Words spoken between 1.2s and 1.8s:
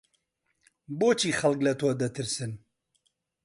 خەڵک لە